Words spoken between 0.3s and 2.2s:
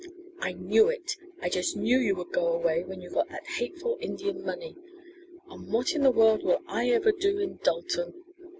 "I knew it! I just knew you